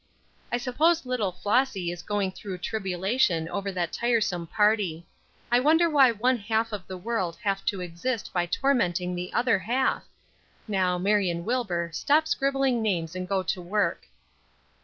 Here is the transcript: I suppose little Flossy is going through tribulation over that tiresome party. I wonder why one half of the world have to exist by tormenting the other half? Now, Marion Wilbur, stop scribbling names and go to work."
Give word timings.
I 0.51 0.57
suppose 0.57 1.05
little 1.05 1.31
Flossy 1.31 1.91
is 1.91 2.01
going 2.01 2.31
through 2.31 2.57
tribulation 2.57 3.47
over 3.47 3.71
that 3.71 3.93
tiresome 3.93 4.47
party. 4.47 5.05
I 5.51 5.59
wonder 5.59 5.87
why 5.91 6.11
one 6.11 6.37
half 6.37 6.71
of 6.71 6.87
the 6.87 6.97
world 6.97 7.35
have 7.43 7.63
to 7.65 7.81
exist 7.81 8.33
by 8.33 8.47
tormenting 8.47 9.13
the 9.13 9.31
other 9.31 9.59
half? 9.59 10.03
Now, 10.67 10.97
Marion 10.97 11.45
Wilbur, 11.45 11.91
stop 11.93 12.27
scribbling 12.27 12.81
names 12.81 13.15
and 13.15 13.29
go 13.29 13.43
to 13.43 13.61
work." 13.61 14.07